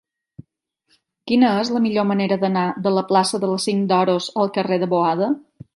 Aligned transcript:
Quina 1.31 1.51
és 1.65 1.71
la 1.75 1.83
millor 1.85 2.09
manera 2.13 2.39
d'anar 2.45 2.65
de 2.87 2.97
la 2.99 3.07
plaça 3.13 3.43
del 3.45 3.55
Cinc 3.69 3.89
d'Oros 3.95 4.35
al 4.45 4.55
carrer 4.59 4.83
de 4.85 4.93
Boada? 4.97 5.35